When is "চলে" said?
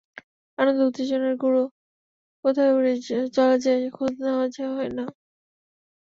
3.33-3.55